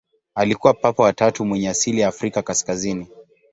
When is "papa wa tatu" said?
0.73-1.45